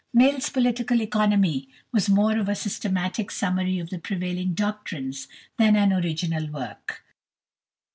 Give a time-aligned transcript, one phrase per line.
[0.15, 5.27] Mill's "Political Economy" was more of a systematic summary of the prevailing doctrines
[5.57, 7.03] than an original work.